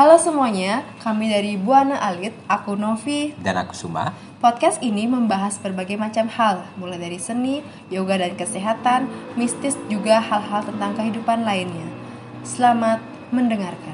[0.00, 3.36] Halo semuanya, kami dari Buana Alit, aku Novi.
[3.36, 4.16] Dan aku Suma.
[4.40, 7.60] Podcast ini membahas berbagai macam hal, mulai dari seni,
[7.92, 11.84] yoga dan kesehatan, mistis juga hal-hal tentang kehidupan lainnya.
[12.48, 13.92] Selamat mendengarkan.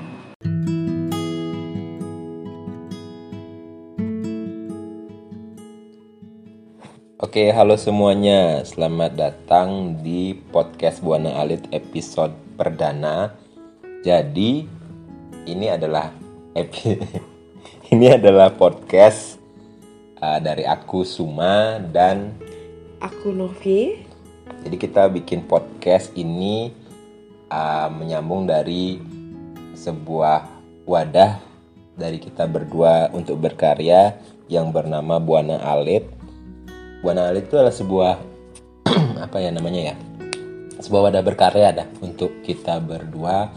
[7.18, 8.62] Oke, halo semuanya.
[8.62, 13.34] Selamat datang di podcast Buana Alit episode perdana.
[14.06, 14.75] Jadi,
[15.46, 16.10] ini adalah
[16.52, 16.98] epi
[17.94, 19.38] ini adalah podcast
[20.18, 22.34] uh, dari aku Suma dan
[22.98, 24.02] Aku Novi.
[24.66, 26.74] jadi kita bikin podcast ini
[27.48, 28.98] uh, menyambung dari
[29.78, 30.50] sebuah
[30.82, 31.38] wadah
[31.96, 36.06] dari kita berdua untuk berkarya yang bernama Buana Alit.
[37.00, 38.12] Buana Alit itu adalah sebuah
[39.24, 39.96] apa ya namanya ya?
[40.76, 43.48] Sebuah wadah berkarya dah untuk kita berdua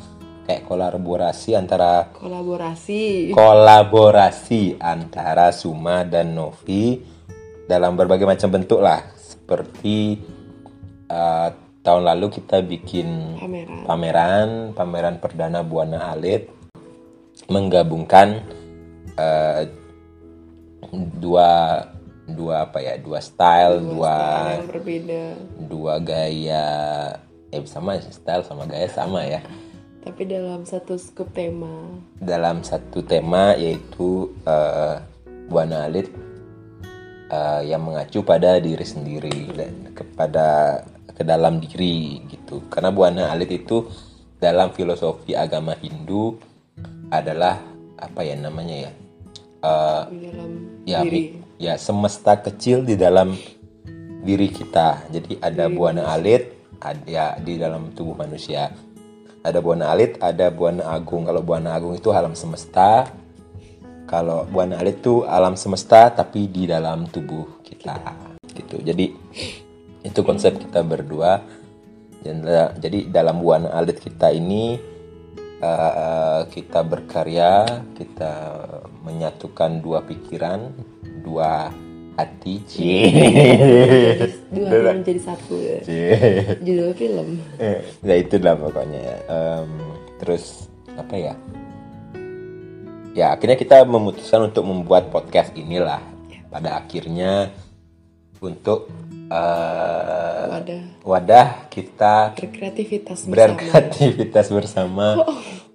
[0.50, 3.30] kayak kolaborasi antara Kolaborasi.
[3.38, 6.98] kolaborasi antara Suma dan Novi
[7.70, 10.18] dalam berbagai macam bentuk lah seperti
[11.06, 11.54] uh,
[11.86, 13.86] tahun lalu kita bikin Pameran.
[13.86, 16.50] pameran pameran perdana Buana Alit
[17.46, 18.42] menggabungkan
[19.14, 19.70] uh,
[21.22, 21.50] dua
[22.26, 24.18] dua apa ya dua style dua
[24.58, 25.22] yang berbeda.
[25.62, 26.66] dua gaya
[27.50, 29.42] eh sama style sama gaya sama ya
[30.00, 32.00] Tapi dalam satu skup tema.
[32.20, 34.96] dalam satu tema yaitu eh,
[35.52, 36.08] Buana Alit
[37.30, 40.80] eh, yang mengacu pada diri sendiri dan kepada
[41.14, 43.86] ke dalam diri gitu karena Buana Alit itu
[44.40, 46.40] dalam filosofi agama Hindu
[47.12, 47.60] adalah
[48.00, 48.92] apa ya namanya ya
[50.08, 50.52] Di dalam
[50.88, 51.36] ya diri.
[51.60, 53.36] ya semesta kecil di dalam
[54.24, 58.72] diri kita jadi ada buana alit ada ya, di dalam tubuh manusia
[59.40, 61.24] ada buana alit ada buana agung.
[61.28, 63.08] Kalau buana agung itu alam semesta.
[64.10, 67.96] Kalau buana alit itu alam semesta tapi di dalam tubuh kita.
[68.52, 68.82] Gitu.
[68.82, 69.06] Jadi
[70.04, 71.40] itu konsep kita berdua.
[72.20, 74.76] Eh, jadi dalam buana alit kita ini
[75.62, 78.34] eh, kita berkarya, kita
[79.08, 80.74] menyatukan dua pikiran,
[81.24, 81.72] dua
[82.20, 82.56] hati.
[84.52, 85.80] Dua film menjadi satu ya.
[86.60, 87.28] Judul film.
[88.04, 89.24] ya itu lah pokoknya.
[89.26, 89.70] Em,
[90.20, 91.34] terus apa ya?
[93.16, 96.04] Ya akhirnya kita memutuskan untuk membuat podcast inilah.
[96.50, 97.54] Pada akhirnya
[98.40, 98.90] untuk
[99.30, 103.58] eh, Wadah wadah kita berkreativitas bersama.
[103.60, 105.08] beraktivitas bersama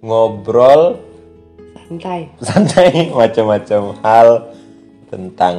[0.01, 0.99] ngobrol
[1.85, 2.33] Santai.
[2.41, 4.27] santai macam-macam hal
[5.15, 5.55] tentang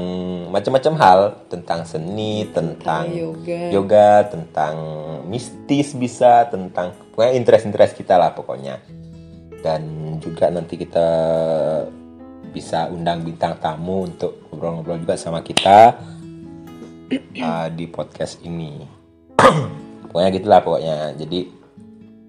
[0.53, 3.73] macam-macam hal tentang seni tentang yoga.
[3.73, 4.77] yoga tentang
[5.25, 8.77] mistis bisa tentang pokoknya interest-interest kita lah pokoknya.
[9.65, 9.81] Dan
[10.21, 11.09] juga nanti kita
[12.53, 15.97] bisa undang bintang tamu untuk ngobrol-ngobrol juga sama kita
[17.49, 18.85] uh, di podcast ini.
[20.09, 21.13] Pokoknya gitulah pokoknya.
[21.21, 21.45] Jadi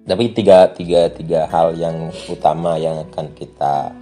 [0.03, 3.95] tapi tiga tiga tiga hal yang utama yang akan kita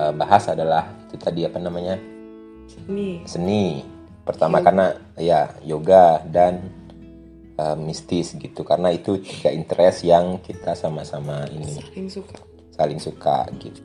[0.00, 2.00] uh, bahas adalah itu tadi apa namanya?
[2.88, 3.84] Nih, seni.
[4.24, 6.72] Pertama karena ya yoga dan
[7.60, 8.64] uh, mistis gitu.
[8.64, 11.76] Karena itu tiga interest yang kita sama-sama ini.
[11.76, 12.36] Saling suka.
[12.72, 13.84] saling suka gitu.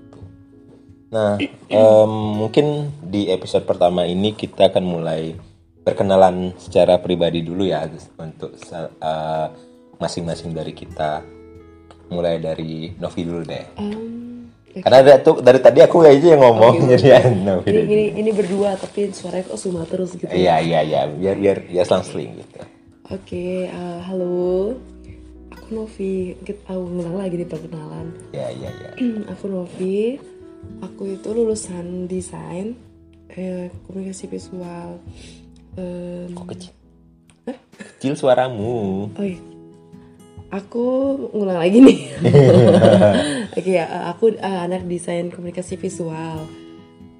[1.11, 5.35] Nah em, mungkin di episode pertama ini kita akan mulai
[5.83, 7.87] perkenalan secara pribadi dulu ya
[8.19, 8.55] untuk
[9.03, 9.47] uh,
[9.99, 11.23] masing-masing dari kita.
[12.07, 13.65] Mulai dari Novi dulu deh.
[13.79, 14.26] Um,
[14.77, 18.31] karena dari, tuh, dari tadi aku aja yang ngomong jadi ya Novi ini, ini, ini
[18.35, 20.29] berdua tapi suaranya kok suma terus gitu.
[20.29, 22.59] Iya iya iya biar biar ya selang-seling gitu.
[23.07, 24.75] Oke, eh, halo.
[25.55, 26.35] Aku Novi.
[26.43, 28.07] Kita aku ngulang lagi nih perkenalan.
[28.35, 28.91] Ya iya iya.
[29.31, 30.19] aku Novi.
[30.83, 32.75] Aku itu lulusan desain,
[33.31, 34.99] eh, komunikasi visual.
[35.79, 36.73] Em, Kok kecil?
[37.79, 39.07] Kecil suaramu.
[39.07, 39.39] oh iya.
[40.47, 40.85] Aku
[41.35, 41.99] ngulang lagi nih.
[43.57, 46.47] Oke ya, eh, aku eh, anak desain komunikasi visual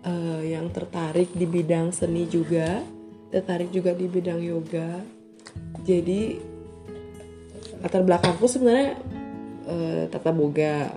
[0.08, 2.80] eh, yang tertarik di bidang seni juga,
[3.28, 5.04] tertarik juga di bidang yoga.
[5.84, 6.40] Jadi
[7.84, 8.96] latar belakangku sebenarnya
[9.68, 10.96] eh, tata boga,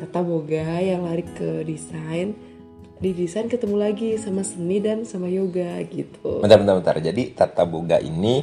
[0.00, 2.32] tata boga yang lari ke desain.
[2.98, 6.40] Di desain ketemu lagi sama seni dan sama yoga gitu.
[6.40, 6.96] Bentar bentar bentar.
[7.04, 8.42] Jadi tata boga ini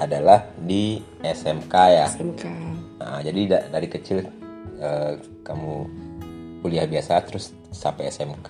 [0.00, 2.06] adalah di SMK ya.
[2.08, 2.44] SMK.
[2.96, 4.24] Nah, jadi da- dari kecil
[4.76, 5.72] eh, kamu
[6.60, 8.48] kuliah biasa terus sampai SMK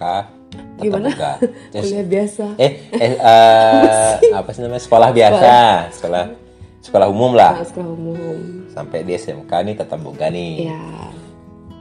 [0.49, 1.09] tata Gimana?
[1.09, 1.33] boga.
[1.71, 2.47] Terus- Kuliah biasa.
[2.57, 5.53] eh eh eh, apa sih namanya sekolah biasa
[5.93, 6.25] sekolah
[6.81, 8.67] sekolah umum lah sekolah umum.
[8.69, 10.81] sampai di SMK nih tata boga nih Ya.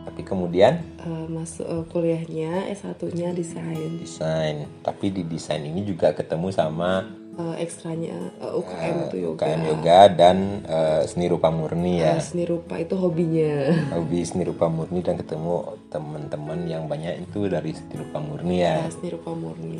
[0.03, 3.91] tapi kemudian eh, masuk eh, kuliahnya S1-nya desain.
[3.97, 7.09] desain tapi di desain ini juga ketemu sama
[7.39, 9.47] Eh, ekstranya eh, UKM itu yoga.
[9.47, 10.37] UKM yoga dan
[10.67, 13.71] eh, seni rupa murni ya Eh, seni rupa itu hobinya.
[13.95, 18.83] hobi seni rupa murni dan ketemu teman-teman yang banyak itu dari seni rupa murni ya
[18.83, 19.79] Eh, seni rupa murni.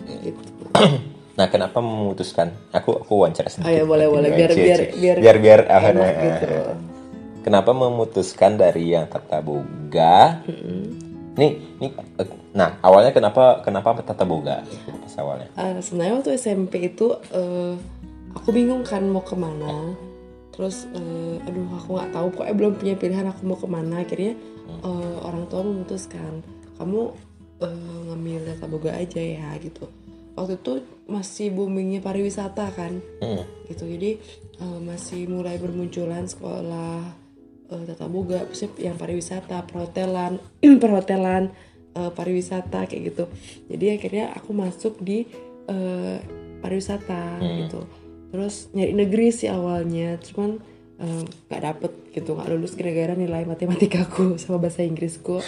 [0.00, 0.40] Gitu.
[1.36, 5.36] nah kenapa memutuskan aku aku wawancara sedikit Oh ya boleh boleh biar biar biar biar
[5.36, 6.48] biar enak nah, gitu.
[7.44, 10.40] kenapa memutuskan dari yang tata boga
[11.36, 14.64] nih nih eh, nah awalnya kenapa kenapa tata boga
[15.04, 15.48] pas awalnya?
[15.60, 17.76] Eh, sebenarnya waktu SMP itu eh,
[18.32, 19.92] aku bingung kan mau ke mana.
[20.56, 22.26] Terus eh, aduh aku nggak tahu.
[22.32, 24.00] Pokoknya belum punya pilihan aku mau ke mana.
[24.00, 24.32] Akhirnya
[24.82, 26.40] eh, orang tua memutuskan
[26.80, 27.00] kamu
[27.60, 29.84] eh, ngambil tata boga aja ya gitu.
[30.36, 30.72] Waktu itu
[31.08, 33.04] masih boomingnya pariwisata kan.
[33.20, 33.44] Hmm.
[33.68, 33.84] gitu.
[33.84, 34.16] Jadi
[34.60, 37.04] eh, masih mulai bermunculan sekolah
[37.68, 38.48] eh, tata boga
[38.80, 40.40] yang pariwisata perhotelan
[40.82, 41.52] perhotelan
[41.96, 43.24] eh, pariwisata kayak gitu.
[43.72, 45.24] Jadi akhirnya aku masuk di
[45.66, 46.18] eh,
[46.60, 47.80] pariwisata gitu.
[48.30, 50.60] Terus nyari negeri sih awalnya cuman
[51.00, 55.40] eh, nggak dapet gitu nggak lulus gara-gara nilai matematikaku sama bahasa Inggrisku.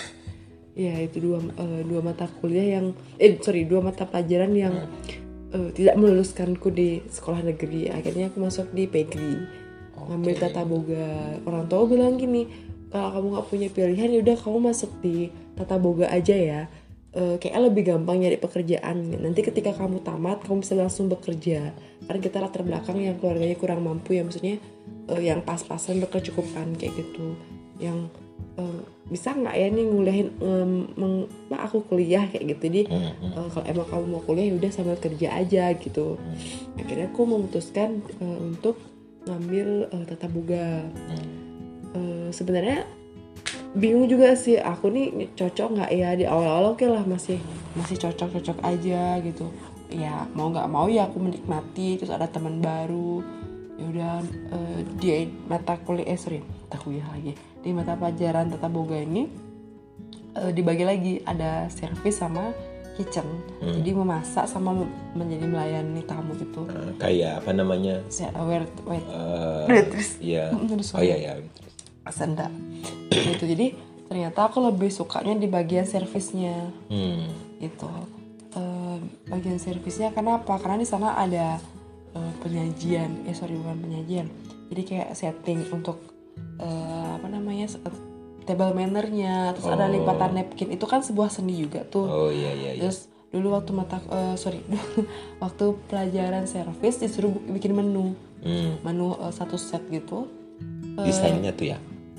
[0.79, 4.75] Ya itu dua eh, dua mata kuliah yang eh sorry dua mata pelajaran yang
[5.53, 7.93] eh, tidak meluluskanku di sekolah negeri.
[7.93, 9.69] Akhirnya aku masuk di Pegri
[10.09, 11.37] ngambil tata boga.
[11.45, 12.49] Orang tua bilang gini
[12.89, 15.29] kalau kamu nggak punya pilihan ya udah kamu masuk di
[15.59, 16.61] tata boga aja ya.
[17.09, 19.17] Eh, kayaknya lebih gampang nyari pekerjaan.
[19.19, 21.75] Nanti ketika kamu tamat kamu bisa langsung bekerja.
[22.07, 24.61] Karena kita latar belakang yang keluarganya kurang mampu ya maksudnya
[25.11, 27.35] eh, yang pas-pasan berkecukupan kayak gitu.
[27.81, 28.13] Yang
[28.61, 32.63] eh, bisa nggak ya nih nguliahin em, meng- nah, aku kuliah kayak gitu.
[32.69, 33.33] Jadi Hmm, hmm.
[33.41, 36.21] eh, kalau emang kamu mau kuliah ya udah sambil kerja aja gitu.
[36.77, 38.77] Akhirnya aku memutuskan eh, untuk
[39.25, 40.85] ngambil eh, tata boga.
[41.09, 41.29] Hmm.
[41.97, 42.85] Eh, sebenarnya
[43.77, 45.91] bingung juga sih aku nih cocok nggak?
[45.93, 47.37] Ya di awal-awal oke lah masih
[47.77, 49.53] masih cocok-cocok aja gitu.
[49.93, 53.21] Ya mau nggak mau ya aku menikmati terus ada teman baru.
[53.79, 54.13] Ya udah
[54.53, 55.09] eh, di
[55.47, 57.37] mata kuliah eh sorry mata kuliah lagi.
[57.61, 59.29] Di mata pelajaran tata boga ini
[60.37, 61.15] eh, dibagi lagi.
[61.25, 62.53] Ada servis sama
[62.99, 63.27] kitchen.
[63.63, 64.75] Jadi memasak sama
[65.15, 66.67] menjadi melayani tamu gitu.
[66.67, 68.03] Eh, kayak apa namanya?
[68.11, 69.07] Saya wait wait
[69.71, 70.19] waitress.
[70.19, 70.51] iya.
[70.51, 71.33] Terus oh iya iya
[72.13, 72.49] senda
[73.11, 73.45] gitu.
[73.45, 73.67] Jadi
[74.09, 76.73] ternyata aku lebih sukanya di bagian servisnya.
[76.89, 77.29] Hmm.
[77.59, 77.91] gitu.
[78.55, 78.97] Eh,
[79.27, 81.59] bagian servisnya kenapa karena di sana ada
[82.15, 83.27] eh, penyajian.
[83.27, 84.27] Eh sorry bukan penyajian.
[84.71, 85.99] Jadi kayak setting untuk
[86.57, 87.67] eh, apa namanya
[88.45, 89.53] table mannernya.
[89.53, 89.93] Terus ada Oh.
[89.93, 90.71] lipatan napkin.
[90.71, 92.07] Itu kan sebuah seni juga tuh.
[92.07, 92.83] Oh iya iya iya.
[92.87, 94.65] Terus dulu waktu mata eh, sorry
[95.45, 98.15] waktu pelajaran servis disuruh bikin menu.
[98.39, 98.79] Hmm.
[98.87, 100.31] menu eh, satu set gitu.
[100.99, 101.79] Desainnya tuh ya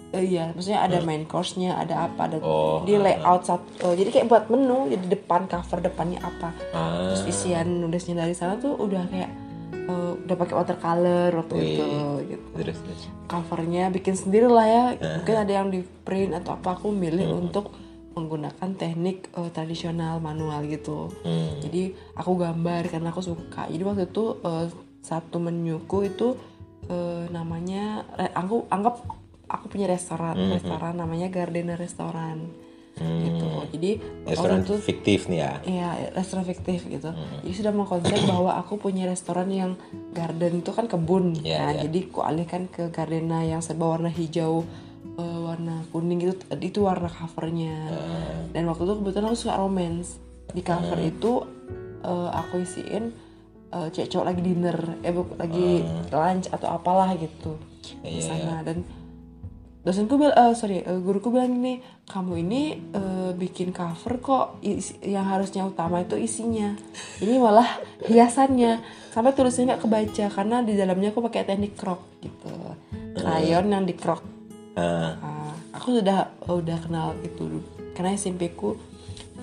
[0.10, 3.94] Eh, iya, maksudnya ada main course-nya, ada apa, ada Oh, di layout satu.
[3.94, 6.50] jadi kayak buat menu, jadi depan cover depannya apa.
[6.74, 9.30] ah Terus isian nulisnya dari sana tuh udah kayak
[9.70, 11.68] eh, udah pakai watercolor waktu Wih.
[11.70, 11.90] itu
[12.26, 12.48] gitu.
[12.58, 14.84] terus terus Covernya bikin sendiri lah ya.
[14.98, 17.70] Mungkin ada yang di print atau apa aku milih untuk
[18.18, 21.14] menggunakan teknik eh, tradisional manual gitu.
[21.22, 21.62] Hmm.
[21.62, 23.70] Jadi aku gambar karena aku suka.
[23.70, 24.66] Jadi waktu itu eh,
[25.00, 26.34] satu menuku itu
[26.90, 28.02] eh, namanya
[28.34, 29.06] aku anggap
[29.50, 32.70] aku punya restoran, restoran namanya Gardena Restoran.
[33.00, 33.48] Gitu.
[33.80, 34.28] Jadi Hmm.
[34.28, 37.08] restoran itu fiktif nih ya Iya, restoran fiktif gitu.
[37.08, 37.40] Hmm.
[37.48, 39.80] Jadi sudah mengkonsep bahwa aku punya restoran yang
[40.12, 41.40] garden itu kan kebun.
[41.40, 41.88] Iya, nah, iya.
[41.88, 44.68] jadi ku alihkan ke Gardena yang serba warna hijau,
[45.16, 46.44] eh, warna kuning gitu.
[46.60, 47.78] Itu warna covernya.
[47.88, 48.52] Hmm.
[48.52, 50.20] Dan waktu itu kebetulan aku suka romance.
[50.52, 51.32] Di cover itu
[52.04, 53.16] eh, aku isiin
[53.70, 57.56] eh, cewek cowok lagi dinner, eh lagi lunch atau apalah gitu
[57.90, 58.06] Hmm.
[58.06, 58.84] Iya, di sana dan
[59.80, 65.00] dosenku bilang eh, sorry eh, guruku bilang gini kamu ini eh, bikin cover kok isi-
[65.02, 66.76] yang harusnya utama itu isinya.
[67.18, 67.68] Ini malah
[68.04, 68.80] hiasannya.
[69.10, 72.52] Sampai tulisnya nggak kebaca karena di dalamnya aku pakai teknik crop gitu.
[73.18, 74.22] Rayon yang di crop
[74.74, 77.60] Ah, Ah, aku sudah udah kenal itu
[77.92, 78.80] karena SMP ku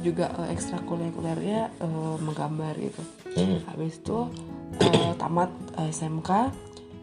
[0.01, 3.03] juga eh, ekstrakurikulernya eh, menggambar gitu.
[3.37, 3.61] Hmm.
[3.69, 4.33] habis itu
[4.81, 6.31] eh, tamat eh, SMK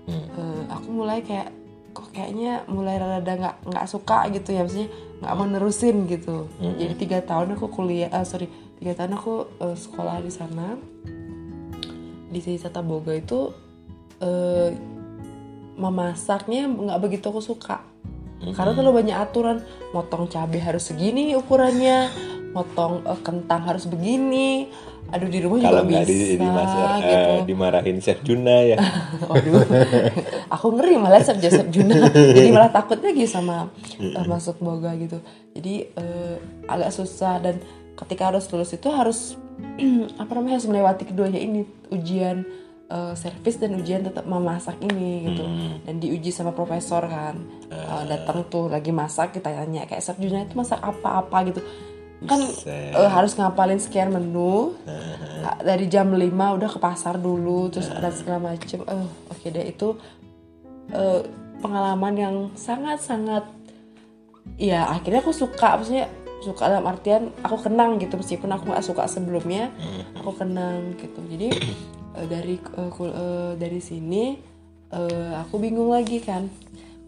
[0.03, 0.19] Hmm.
[0.35, 1.47] eh, aku mulai kayak
[1.93, 4.89] kok kayaknya mulai rada nggak nggak suka gitu ya maksudnya
[5.21, 6.49] nggak mau nerusin gitu.
[6.59, 8.49] Jadi tiga tahun aku kuliah eh, sorry
[8.81, 10.75] tiga tahun aku eh, sekolah di sana.
[12.33, 13.53] Di Tata Boga itu
[14.19, 14.73] eh,
[15.77, 17.92] memasaknya nggak begitu aku suka
[18.51, 19.57] karena terlalu banyak aturan.
[19.95, 22.11] Motong cabai harus segini ukurannya.
[22.51, 24.67] Motong eh, kentang harus begini.
[25.13, 27.33] Aduh di rumah Kalau juga nggak bisa di, di eh, gitu.
[27.45, 28.77] dimarahin Chef Juna ya.
[29.29, 29.61] Waduh,
[30.49, 32.09] aku ngeri malah Chef Joseph Juna.
[32.09, 33.69] Jadi malah takut lagi sama
[34.01, 35.21] eh, masuk boga gitu.
[35.53, 36.35] Jadi eh,
[36.65, 37.37] agak susah.
[37.45, 37.61] Dan
[37.93, 39.37] ketika harus lulus itu harus
[40.21, 41.61] apa namanya harus melewati keduanya ini.
[41.93, 45.43] Ujian eh, servis dan ujian tetap memasak ini gitu.
[45.87, 47.35] Dan diuji sama profesor kan.
[47.71, 51.37] Eh, datang tuh lagi masak kita tanya kayak Chef Juna itu masak apa-apa?
[51.47, 51.61] gitu.
[52.23, 54.75] Kan eh, harus ngapalin sekian menu.
[55.43, 58.79] Ah, dari jam 5 udah ke pasar dulu terus ada segala macem.
[58.87, 59.87] Eh oke deh itu
[60.91, 61.21] eh,
[61.59, 63.43] pengalaman yang sangat sangat
[64.55, 65.75] ya akhirnya aku suka.
[65.75, 66.07] Maksudnya
[66.43, 69.71] suka dalam artian aku kenang gitu meskipun aku nggak suka sebelumnya
[70.15, 71.19] aku kenang gitu.
[71.27, 71.47] Jadi
[72.17, 72.55] eh, dari
[72.93, 74.37] kul- eh, dari sini
[74.93, 76.49] eh, aku bingung lagi kan.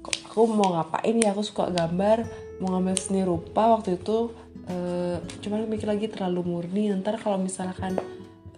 [0.06, 1.34] Aku mau ngapain ya?
[1.34, 2.28] Aku suka gambar
[2.62, 4.32] mau ngambil seni rupa waktu itu
[4.68, 6.92] eh, cuman mikir lagi terlalu murni.
[6.94, 7.98] Ntar kalau misalkan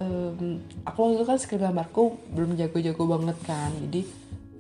[0.02, 3.72] em, aku waktu itu kan skill gambarku belum jago-jago banget kan.
[3.88, 4.02] Jadi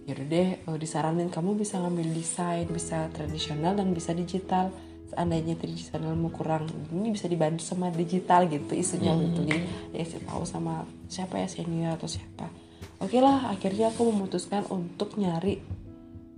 [0.07, 4.71] yaudah deh eh, disaranin kamu bisa ngambil desain bisa tradisional dan bisa digital
[5.11, 9.61] seandainya tradisionalmu kurang ini bisa dibantu sama digital gitu isunya gitu jadi
[9.95, 12.51] ya saya tahu sama siapa ya senior atau siapa
[12.99, 15.63] oke lah akhirnya aku memutuskan untuk nyari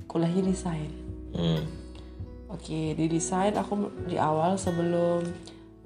[0.05, 1.61] kuliahnya desain Hmm.
[2.49, 5.21] Oke, di desain aku di awal sebelum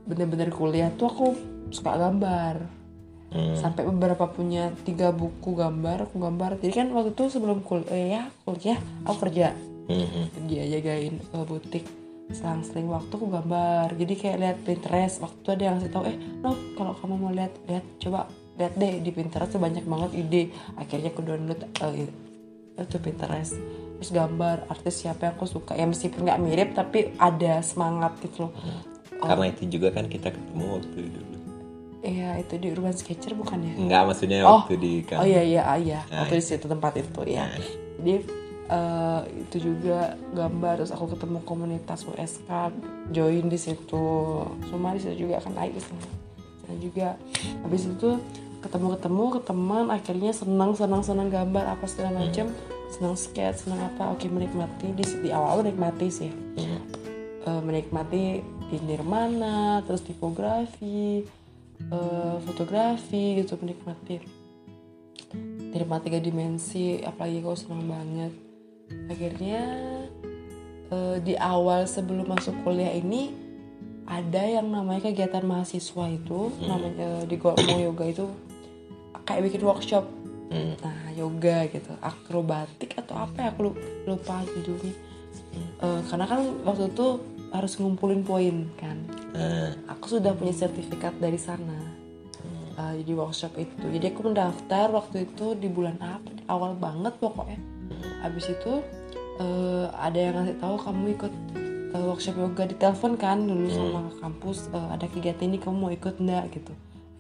[0.08, 1.28] bener-bener kuliah tuh aku
[1.72, 2.84] suka gambar.
[3.58, 6.62] Sampai beberapa punya tiga buku gambar, aku gambar.
[6.62, 9.58] Jadi kan waktu itu sebelum kuliah, kuliah aku kerja.
[9.90, 10.30] Hmm.
[10.32, 11.84] Kerja jagain eh, butik.
[12.30, 13.92] Selang-seling waktu aku gambar.
[13.94, 15.20] Jadi kayak lihat Pinterest.
[15.20, 18.74] Waktu itu ada yang ngasih tahu, eh, no, kalau kamu mau lihat, lihat coba lihat
[18.74, 20.44] deh di Pinterest tuh banyak banget ide.
[20.76, 22.08] Akhirnya aku download eh,
[22.76, 23.54] itu Pinterest
[23.94, 28.50] terus gambar artis siapa yang aku suka ya meskipun nggak mirip tapi ada semangat gitu
[28.50, 28.54] loh
[29.16, 31.38] Karena itu juga kan kita ketemu waktu dulu.
[32.04, 34.60] Iya itu di Urban Sketcher bukan ya Enggak, maksudnya Oh.
[34.60, 35.24] waktu di kan.
[35.24, 37.48] oh iya iya ah, iya waktu di situ tempat itu ya
[37.96, 38.28] jadi
[38.70, 42.50] eh, itu juga gambar terus aku ketemu komunitas USK
[43.12, 44.08] join di situ.
[44.68, 46.08] Semua di situ juga akan naik di sana
[46.64, 47.08] Sana juga.
[47.68, 48.10] Habis itu
[48.64, 52.48] ketemu ketemu ke teman akhirnya senang senang senang gambar apa segala macam.
[52.94, 54.16] Senang sketch senang apa.
[54.16, 54.96] Oke menikmati.
[54.96, 56.32] Di, di awal menikmati sih.
[57.44, 58.40] Eh, menikmati
[58.72, 61.28] di nirmana terus tipografi
[61.92, 64.24] eh, fotografi gitu menikmati.
[65.74, 68.43] Terima tiga dimensi apalagi kau senang banget
[69.10, 69.62] akhirnya
[70.92, 73.34] eh, di awal sebelum masuk kuliah ini
[74.04, 78.26] ada yang namanya kegiatan mahasiswa itu namanya di Gormo Yoga itu
[79.24, 80.06] kayak bikin workshop.
[80.54, 81.92] Nah yoga gitu.
[82.04, 84.92] Akrobatik atau apa ya aku lu- lupa judulnya.
[85.82, 87.08] Eh, karena kan waktu itu
[87.56, 89.00] harus ngumpulin poin kan.
[89.34, 91.80] Eh, aku sudah punya sertifikat dari sana
[92.78, 93.86] uh, jadi workshop itu.
[93.88, 97.73] Jadi aku mendaftar waktu itu di bulan apa awal banget pokoknya
[98.24, 98.74] habis itu
[99.44, 101.34] uh, ada yang ngasih tahu kamu ikut
[101.94, 105.92] uh, workshop yoga di telepon kan dulu sama kampus uh, ada kegiatan ini kamu mau
[105.92, 106.74] ikut enggak gitu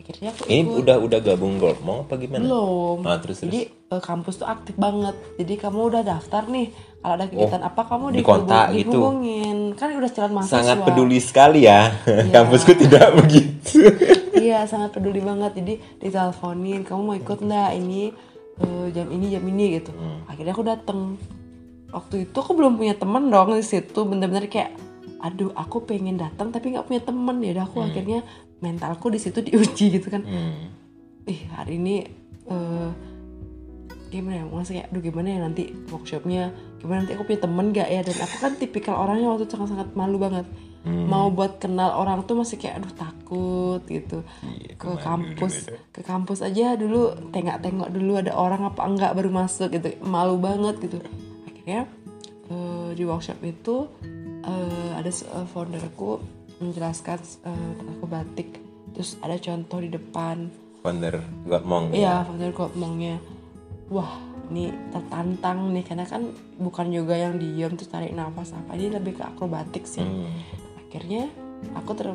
[0.03, 2.43] akhirnya aku ini ikut udah udah gabung Goldmong apa gimana?
[2.43, 3.47] belum Ah, terus, terus.
[3.47, 3.59] jadi
[3.91, 6.67] uh, kampus tuh aktif banget jadi kamu udah daftar nih
[7.03, 8.95] kalau ada kegiatan apa kamu di kontak gitu.
[8.95, 11.91] dihubungin kan udah calon mahasiswa Sangat peduli sekali ya.
[12.35, 13.91] Kampusku tidak begitu.
[14.39, 18.11] Iya sangat peduli banget jadi diteleponin kamu mau ikut nggak ini
[18.59, 19.91] eh, jam ini jam ini gitu.
[20.29, 20.99] Akhirnya aku dateng.
[21.93, 24.05] Waktu itu aku belum punya temen dong di situ.
[24.05, 24.75] Bener-bener kayak
[25.23, 27.37] aduh aku pengen datang tapi nggak punya temen.
[27.41, 28.19] Ya udah aku akhirnya
[28.59, 30.23] mentalku di situ diuji gitu kan.
[30.23, 30.73] Hmm.
[31.23, 32.03] ih hari ini
[32.51, 32.89] eh,
[34.11, 34.43] gimana ya?
[34.43, 36.43] Maksudnya kayak aduh gimana ya nanti workshopnya?
[36.83, 38.01] Gimana nanti aku punya temen gak ya?
[38.03, 40.43] Dan aku kan tipikal orangnya waktu itu sangat-sangat malu banget
[40.83, 44.27] mau buat kenal orang tuh masih kayak aduh takut gitu.
[44.75, 49.95] Ke kampus ke kampus aja dulu tengok-tengok dulu ada orang apa enggak baru masuk gitu.
[50.03, 50.99] Malu banget gitu.
[51.47, 51.87] Akhirnya
[52.51, 53.87] eh, di workshop itu
[54.43, 56.19] eh, ada eh, founderku
[56.59, 58.49] menjelaskan eh, aku batik.
[58.93, 60.51] Terus ada contoh di depan.
[60.83, 61.95] Founder Goldmong.
[61.95, 63.15] Iya, founder ngomongnya,
[63.87, 64.19] wah
[64.51, 65.81] ini tertantang nih.
[65.87, 66.27] Karena kan
[66.59, 68.51] bukan yoga yang diem terus tarik nafas.
[68.51, 70.03] Apa, ini lebih ke akrobatik sih.
[70.03, 70.29] Hmm.
[70.93, 71.25] Akhirnya
[71.73, 72.05] aku ter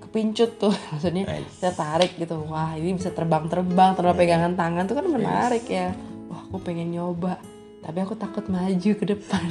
[0.00, 1.60] kepincut tuh, maksudnya Nice.
[1.60, 2.40] tertarik gitu.
[2.42, 5.92] Wah ini bisa terbang-terbang tanpa pegangan tangan tuh kan menarik ya.
[6.26, 7.36] Wah aku pengen nyoba,
[7.80, 9.44] tapi aku takut maju ke depan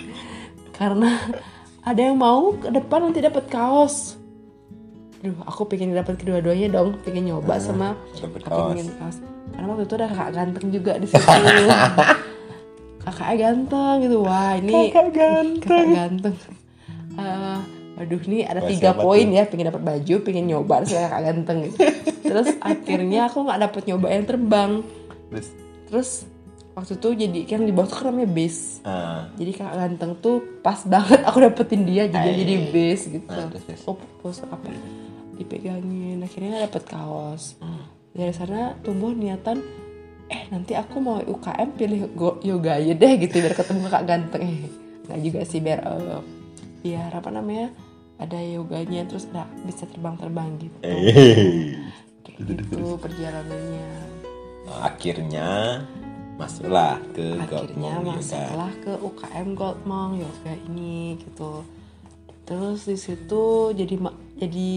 [0.78, 1.10] karena
[1.82, 4.14] ada yang mau ke depan nanti dapat kaos.
[5.18, 8.70] Duh, aku pengen dapat kedua-duanya dong, pengen nyoba sama dapat aku kaos.
[8.70, 9.16] pengen kaos.
[9.50, 11.18] Karena waktu itu ada kakak ganteng juga di situ.
[11.18, 12.18] kakak
[13.04, 15.66] kakaknya ganteng gitu wah ini Kakak ganteng.
[15.66, 16.34] kakak ganteng
[17.14, 17.58] Eh,
[17.94, 19.36] aduh nih ada tiga poin tuh?
[19.36, 21.76] ya pengen dapat baju pengen nyoba terus kakak ganteng gitu.
[22.22, 24.72] Terus akhirnya aku nggak dapet nyoba yang terbang.
[25.28, 25.48] Terus,
[25.86, 26.10] terus
[26.72, 28.80] waktu itu jadi kan di bawah tuh kan namanya base.
[28.82, 32.36] Ah, jadi kakak ganteng tuh pas banget aku dapetin dia jadi Eh.
[32.38, 33.28] jadi base gitu.
[33.28, 33.82] Nah, terus, terus.
[33.84, 34.66] oh terus apa?
[35.34, 37.56] Dipegangin akhirnya dapet kaos.
[37.58, 37.84] Hmm.
[38.12, 39.56] dari sana tumbuh niatan
[40.28, 44.42] eh nanti aku mau UKM pilih go- yoga aja deh gitu biar ketemu kakak ganteng.
[44.42, 44.68] Eh
[45.02, 46.20] nggak juga sih biar eh,
[46.82, 47.70] biar apa namanya
[48.18, 50.78] ada yoganya terus ada bisa terbang-terbang gitu.
[52.22, 53.90] Kayak gitu perjalanannya.
[54.70, 55.82] Akhirnya
[56.38, 58.18] masuklah ke akhirnya Goldmong Yoga.
[58.18, 61.66] masuklah ke UKM Goldmong Yoga ini gitu.
[62.46, 63.94] Terus di situ jadi
[64.38, 64.70] jadi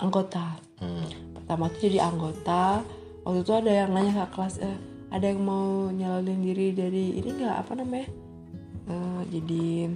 [0.00, 0.60] anggota.
[0.76, 1.08] Hmm.
[1.32, 2.84] pertama tuh jadi anggota.
[3.24, 4.76] Waktu itu ada yang nanya ke kelas eh,
[5.08, 7.56] ada yang mau nyalonin diri dari ini nggak?
[7.64, 8.08] Apa namanya?
[8.86, 9.88] Eh, jadi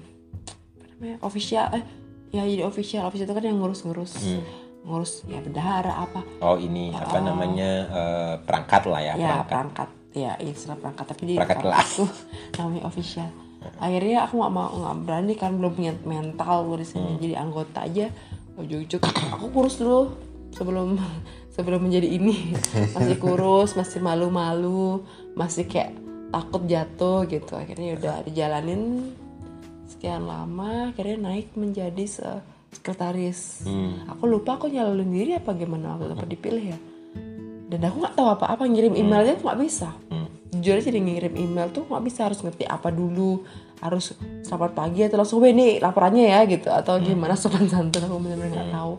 [1.01, 1.85] namanya official eh
[2.31, 4.13] ya jadi official official itu kan yang ngurus-ngurus.
[4.21, 4.45] Hmm.
[4.81, 6.25] ngurus ya bendahara apa.
[6.41, 9.49] Oh ini apa namanya eh, perangkat lah ya, ya perangkat.
[9.49, 9.89] perangkat.
[10.17, 12.05] Ya istilah perangkat tapi di Perangkat aku
[12.57, 13.29] namanya official.
[13.77, 17.11] Akhirnya aku nggak mau nggak berani kan belum punya mental gue di sini.
[17.13, 17.21] Hmm.
[17.21, 18.07] jadi anggota aja
[18.57, 19.01] ujuk-ujuk.
[19.37, 20.17] Aku kurus dulu
[20.57, 20.97] sebelum
[21.57, 22.57] sebelum menjadi ini.
[22.97, 25.05] Masih kurus masih malu-malu
[25.37, 25.93] masih kayak
[26.33, 27.53] takut jatuh gitu.
[27.53, 29.13] Akhirnya udah dijalanin
[29.91, 33.67] sekian lama akhirnya naik menjadi se- sekretaris.
[33.67, 34.07] Hmm.
[34.07, 36.79] aku lupa aku nyalonin diri apa gimana waktu itu dipilih ya.
[37.71, 39.91] Dan aku nggak tahu apa-apa ngirim emailnya tuh nggak bisa.
[40.11, 40.29] Hmm.
[40.51, 43.47] jujur aja dia ngirim email tuh nggak bisa harus ngerti apa dulu
[43.79, 46.67] harus selamat pagi atau langsung "Weh, ini laporannya ya gitu.
[46.71, 48.95] Atau gimana sopan santun aku benar-benar nggak tahu.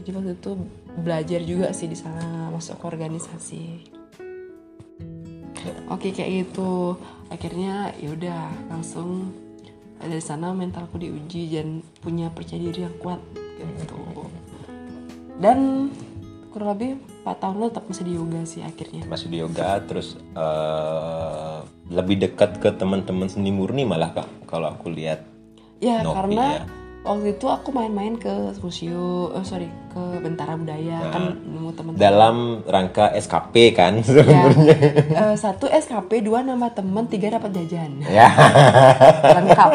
[0.00, 0.50] Jadi waktu itu
[0.96, 3.62] belajar juga sih di sana masuk ke organisasi.
[5.92, 6.96] Oke kayak gitu.
[7.28, 9.30] Akhirnya yaudah langsung
[10.02, 13.22] dari sana mentalku diuji dan punya percaya diri yang kuat.
[13.58, 13.96] Gitu.
[15.38, 15.88] Dan
[16.52, 16.90] kurang lebih
[17.24, 19.02] 4 tahun lo tetap masih di yoga sih akhirnya.
[19.08, 24.92] Masuk di yoga terus eh, lebih dekat ke teman-teman seni murni malah kak kalau aku
[24.92, 25.24] lihat
[25.80, 26.64] ya Nopi, karena ya.
[27.02, 28.30] Waktu itu aku main-main ke
[28.62, 34.76] museum oh sorry ke Bentara Budaya kan nemu teman dalam rangka SKP kan ya, sebenarnya.
[35.12, 38.00] Eh, satu SKP dua nama temen tiga dapat jajan.
[38.08, 38.30] Ya.
[39.36, 39.70] lengkap.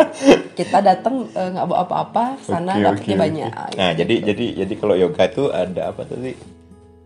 [0.58, 3.52] Kita datang eh, nggak bawa apa-apa sana Oke, dapatnya oke, banyak.
[3.78, 6.34] Nah, jadi jadi jadi kalau yoga itu ada apa tadi?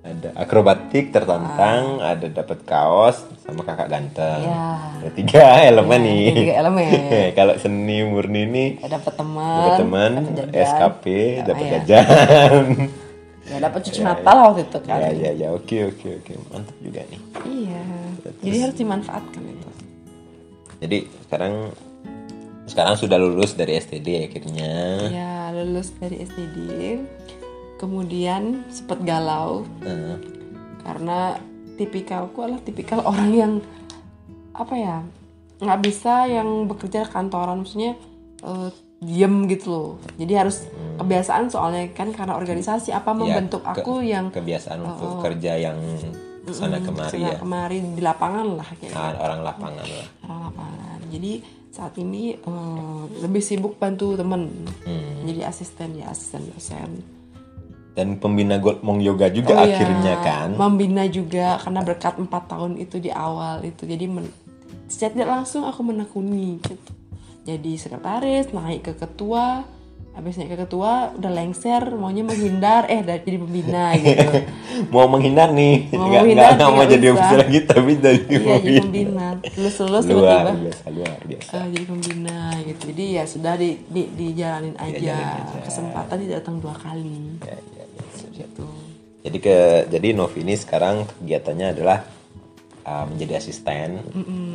[0.01, 4.41] Ada akrobatik tertantang, ada dapat kaos sama kakak ganteng.
[4.41, 4.97] Ya.
[4.97, 6.25] Ada tiga elemen Ya, nih.
[6.35, 6.89] tiga elemen.
[7.37, 10.11] kalau seni murni ini dapat teman dapat teman.
[10.49, 11.05] SKP,
[11.45, 11.71] dapat ya.
[11.85, 12.65] jajan.
[13.51, 17.01] ya dapat cucu Natal waktu itu kan ya ya ya oke oke oke mantap juga
[17.03, 17.19] nih.
[17.43, 17.83] iya
[18.39, 19.69] jadi harus dimanfaatkan itu
[20.79, 21.53] Jadi sekarang
[22.63, 24.71] sekarang sudah lulus dari STD akhirnya.
[25.11, 26.57] ya lulus dari STD
[27.81, 29.65] kemudian sempet galau.
[29.81, 30.15] Eh,
[30.79, 31.41] karena
[31.75, 33.53] tipikalku adalah tipikal orang yang
[34.53, 34.97] apa ya
[35.57, 37.59] nggak bisa yang bekerja kantoran.
[37.59, 37.97] Maksudnya
[38.39, 38.69] eh,
[39.01, 39.89] diem gitu loh.
[40.13, 45.25] Jadi harus kebiasaan soalnya kan karena organisasi apa ya, membentuk ke- aku yang kebiasaan untuk
[45.25, 45.77] kerja yang
[46.47, 47.37] sana kemari sana ya.
[47.37, 50.07] kemari di lapangan lah kayak Nah, orang lapangan lah.
[50.23, 50.97] orang lapangan.
[51.07, 51.31] Jadi
[51.71, 54.49] saat ini eh, lebih sibuk bantu temen.
[54.83, 55.23] Hmm.
[55.23, 57.20] jadi asisten ya asisten dosen
[57.91, 60.49] dan pembina Goldmong Yoga juga Oh iya, akhirnya kan?
[60.55, 63.83] membina juga karena berkat empat tahun itu di awal itu.
[63.83, 64.31] Jadi men-
[64.87, 66.91] secara tidak langsung aku menekuni gitu.
[67.41, 69.65] Jadi sekretaris naik ke ketua
[70.11, 72.83] habis naik ke ketua udah lengser maunya menghindar.
[72.87, 74.27] Eh udah jadi pembina gitu.
[74.87, 75.91] Mau menghindar nih.
[75.91, 78.79] Mau nggak menghindar nggak nggak mau jadi ofisial lagi tapi jadi iya jadi pembina.
[78.83, 79.27] pembina.
[79.55, 81.51] Lulus lulus luar biasa luar biasa.
[81.55, 82.81] Eh, jadi pembina gitu.
[82.91, 84.95] Jadi ya sudah di, di dijalanin aja.
[84.95, 85.59] Dijalanin aja.
[85.63, 87.19] kesempatan tidak datang dua kali.
[87.41, 87.80] Ya, ya, ya.
[88.41, 88.65] Gitu.
[89.21, 89.57] Jadi ke
[89.89, 92.01] jadi Novi ini sekarang kegiatannya adalah
[92.85, 94.01] uh, menjadi asisten.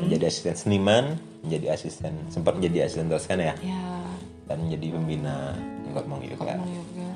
[0.02, 3.54] Menjadi asisten seniman menjadi asisten sempat menjadi asisten dosen ya?
[3.62, 4.02] Ya
[4.46, 5.54] dan menjadi pembina
[5.90, 6.02] Yoga.
[6.06, 7.10] Mau yoga.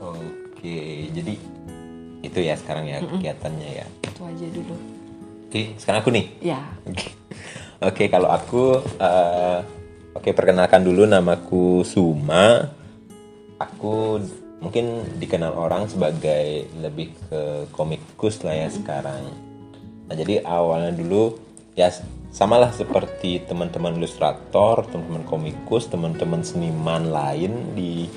[0.00, 1.34] Oke jadi
[2.24, 3.86] itu ya sekarang ya kegiatannya ya.
[4.04, 4.76] Itu aja dulu.
[5.48, 6.26] Oke sekarang aku nih?
[6.40, 7.08] Ya Oke,
[7.84, 9.58] Oke, kalau aku, eh,
[10.16, 12.64] oke perkenalkan dulu namaku Suma.
[13.60, 14.18] Aku
[14.64, 19.28] mungkin dikenal orang sebagai lebih ke komikus lah ya sekarang.
[20.08, 21.36] Nah jadi awalnya dulu
[21.76, 21.92] ya
[22.32, 28.08] samalah seperti teman-teman ilustrator, teman-teman komikus, teman-teman seniman lain di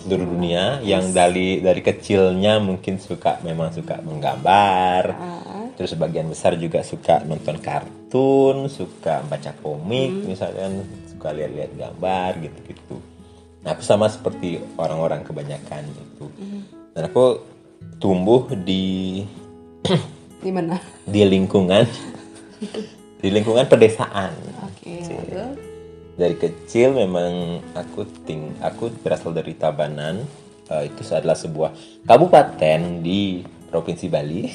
[0.00, 5.04] seluruh dunia yang dari dari kecilnya mungkin suka memang suka menggambar.
[5.12, 10.80] Ah, terus sebagian besar juga suka nonton kartun suka baca komik misalkan
[11.12, 13.15] suka lihat-lihat gambar gitu-gitu
[13.66, 16.30] nah aku sama seperti orang-orang kebanyakan gitu
[16.94, 17.42] dan aku
[17.98, 19.24] tumbuh di
[20.44, 20.78] Gimana?
[21.04, 21.84] di lingkungan.
[23.16, 24.36] Di lingkungan pedesaan.
[24.60, 25.00] Oke,
[25.32, 25.56] lalu
[26.20, 30.20] dari kecil memang aku ting aku berasal dari Tabanan.
[30.68, 31.72] Eh, itu adalah sebuah
[32.04, 33.40] kabupaten di
[33.72, 34.44] provinsi Bali.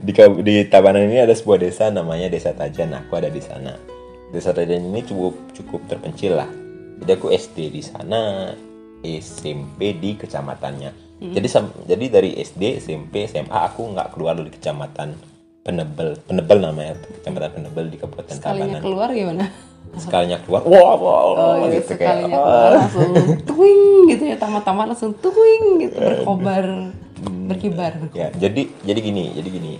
[0.00, 2.96] Di di Tabanan ini ada sebuah desa namanya Desa Tajan.
[3.04, 3.97] Aku ada di sana
[4.28, 6.50] Desa Tajan ini cukup cukup terpencil lah
[6.98, 8.52] jadi aku SD di sana
[9.00, 15.14] SMP di kecamatannya jadi sam- jadi dari SD SMP SMA aku nggak keluar dari kecamatan
[15.60, 19.46] Penebel Penebel namanya kecamatan Penebel di Kabupaten sekalinya Tabanan keluar gimana?
[19.90, 23.10] sekalinya keluar wah wah Oh, iya, gitu kayak sekalinya "Ah." keluar langsung
[23.42, 26.64] tuing gitu ya, tamat-tamat langsung tuing gitu berkobar,
[27.48, 27.92] berkibar.
[28.12, 29.72] ya jadi jadi gini jadi gini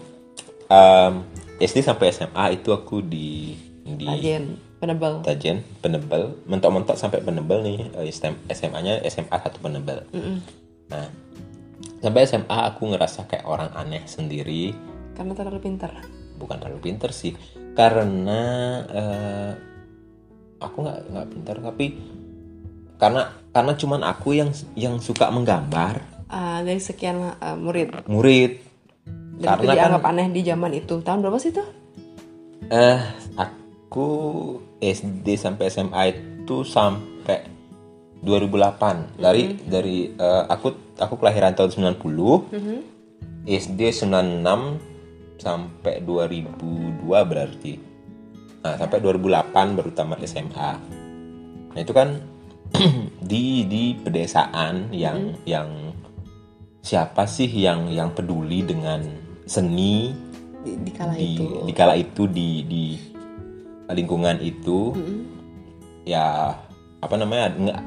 [0.66, 1.24] Em,
[1.56, 3.56] SD sampai SMA itu aku di
[3.94, 4.44] di Ajen,
[4.76, 5.22] penebel.
[5.22, 8.12] Tajen Penebel mentok-mentok sampai Penebel nih eh,
[8.48, 10.04] SMA-nya SMA satu Penebel
[10.88, 11.06] nah
[11.98, 14.72] sampai SMA aku ngerasa kayak orang aneh sendiri
[15.12, 15.92] Karena terlalu pintar.
[16.34, 17.32] bukan terlalu pinter sih
[17.72, 18.42] karena
[18.84, 19.52] eh,
[20.58, 21.86] aku nggak nggak pintar tapi
[22.96, 28.04] karena karena cuman aku yang yang suka menggambar Ah, dari sekian ah, murid.
[28.04, 28.60] murid
[29.38, 31.00] Dan itu karena kan dianggap aneh di zaman itu.
[31.00, 31.64] Tahun berapa sih itu?
[32.68, 33.00] eh
[33.88, 34.08] aku
[34.84, 37.48] SD sampai SMA itu sampai
[38.20, 47.72] 2008 dari dari eh, aku aku kelahiran tahun 90 SD 96 sampai 2002 berarti.
[48.60, 50.72] Nah sampai 2008 baru tamat SMA
[51.68, 52.20] nah itu kan
[53.30, 55.94] di di pedesaan yang yang
[56.84, 59.00] siapa sih yang yang peduli dengan
[59.48, 60.12] seni
[60.58, 61.46] Di, di kala di itu.
[61.64, 62.84] di kala itu di di
[63.92, 64.96] lingkungan itu
[66.08, 66.56] ya
[66.98, 67.80] apa namanya nggak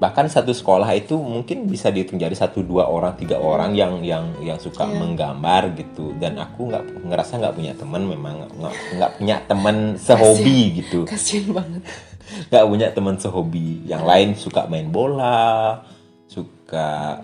[0.00, 4.32] bahkan satu sekolah itu mungkin bisa dihitung jadi satu dua orang tiga orang yang yang
[4.40, 6.16] yang suka menggambar gitu.
[6.16, 11.04] Dan aku nggak ngerasa nggak punya teman memang nggak nggak punya teman sehobi gitu.
[11.04, 11.84] Kasian banget.
[12.48, 13.84] nggak punya teman sehobi.
[13.84, 15.84] Yang lain suka main bola
[16.32, 17.20] suka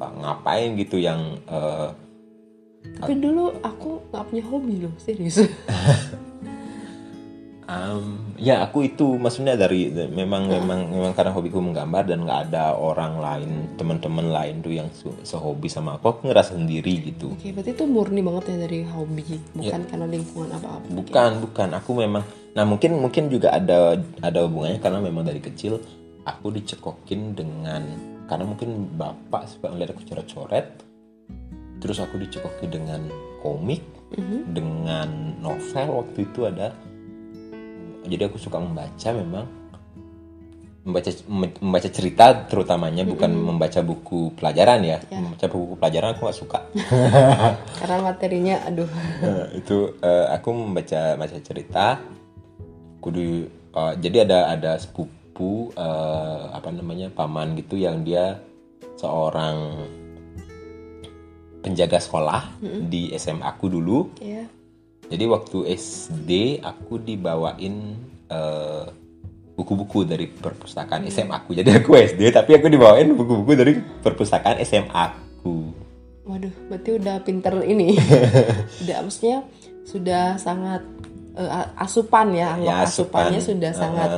[0.00, 1.92] ngapain gitu yang uh,
[2.80, 5.42] Tapi dulu aku nggak punya hobi loh, serius.
[7.70, 12.74] Um, ya aku itu maksudnya dari memang memang memang karena hobiku menggambar dan nggak ada
[12.74, 14.90] orang lain teman-teman lain tuh yang
[15.22, 17.30] sehobi sama aku aku ngerasa sendiri gitu.
[17.30, 20.86] Oke, berarti itu murni banget ya dari hobi, bukan karena lingkungan apa-apa.
[20.90, 21.68] bukan bukan.
[21.78, 25.78] Aku memang nah mungkin mungkin juga ada ada hubungannya karena memang dari kecil
[26.26, 27.86] aku dicekokin dengan
[28.26, 30.66] karena mungkin bapak suka ngeliat aku coret-coret
[31.78, 33.06] terus aku dicekokin dengan
[33.46, 33.86] komik
[34.50, 36.74] dengan novel waktu itu ada
[38.06, 39.46] jadi aku suka membaca memang.
[40.80, 41.12] Membaca
[41.60, 44.98] membaca cerita terutamanya bukan membaca buku pelajaran ya.
[45.12, 46.60] Membaca buku pelajaran aku nggak suka.
[47.84, 48.88] Karena materinya, aduh.
[49.20, 52.00] Nah, itu eh, aku membaca baca cerita.
[53.04, 53.44] Kudu
[53.76, 58.40] eh, jadi ada ada sepupu eh, apa namanya paman gitu yang dia
[58.96, 59.84] seorang
[61.60, 62.56] penjaga sekolah
[62.88, 64.16] di SMA aku dulu.
[64.16, 64.48] Ya.
[65.10, 66.30] Jadi waktu SD
[66.62, 68.84] aku dibawain eh,
[69.52, 74.88] buku-buku dari perpustakaan SMA aku jadi aku SD tapi aku dibawain buku-buku dari perpustakaan SMA
[74.88, 75.76] aku
[76.20, 77.98] Waduh, berarti udah pinter ini.
[78.86, 79.42] udah maksudnya
[79.82, 80.78] sudah sangat
[81.34, 83.26] a- asupan ya, Ya, asupan.
[83.26, 83.82] asupannya sudah Uh-uh.
[83.82, 84.10] sangat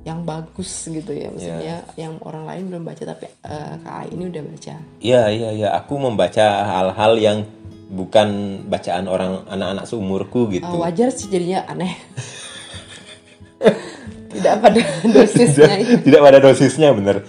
[0.00, 1.28] yang bagus gitu ya.
[1.28, 4.74] Maksudnya yang orang lain belum baca tapi eh, KA ini udah baca.
[4.96, 7.38] Iya iya iya aku membaca hal-hal yang
[7.88, 8.28] bukan
[8.68, 10.68] bacaan orang anak-anak seumurku gitu.
[10.76, 11.96] wajar sih jadinya aneh.
[14.32, 15.94] Tidak pada dosisnya itu.
[16.04, 17.24] Tidak pada dosisnya bener.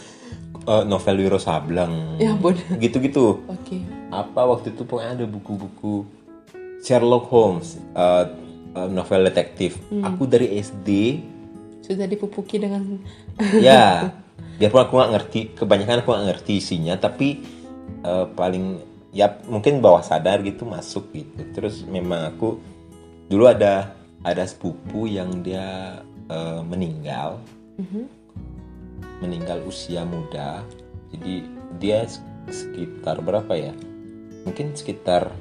[0.67, 2.19] Eh, novel Wiro Sableng.
[2.19, 2.60] Ya ampun.
[2.78, 3.48] Gitu-gitu.
[3.48, 3.82] Oke.
[4.12, 6.04] Apa waktu itu pokoknya ada buku-buku
[6.84, 8.26] Sherlock Holmes, eh,
[8.91, 9.80] novel detektif.
[9.89, 10.06] Hmm.
[10.06, 11.24] Aku dari SD
[11.82, 13.02] Sudah dipupuki dengan
[13.65, 14.13] ya
[14.60, 17.41] biarpun aku nggak ngerti kebanyakan aku nggak ngerti isinya tapi
[18.04, 21.41] eh, paling ya mungkin bawah sadar gitu masuk gitu.
[21.54, 22.60] Terus memang aku
[23.30, 27.39] dulu ada ada sepupu yang dia eh, meninggal.
[29.19, 30.63] Meninggal usia muda.
[31.12, 31.43] Jadi
[31.80, 32.06] dia
[32.48, 33.74] sekitar berapa ya?
[34.48, 35.32] Mungkin sekitar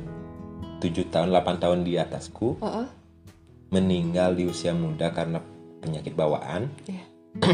[0.79, 2.59] 7 tahun 8 tahun di atasku.
[2.63, 2.89] Heeh.
[3.69, 5.45] meninggal di usia muda karena
[5.85, 6.73] penyakit bawaan.
[6.89, 7.05] Ya.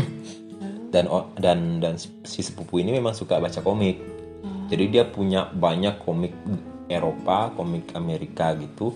[0.95, 3.99] dan o- dan dan si sepupu ini memang suka baca komik
[4.69, 6.35] jadi dia punya banyak komik
[6.89, 8.93] Eropa komik Amerika gitu.